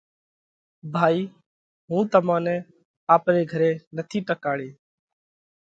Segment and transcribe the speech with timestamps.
[0.93, 1.21] ڀائِي
[1.89, 2.55] هُون تمون نئہ
[3.15, 4.69] آپري گھري نٿي ٽڪاڙي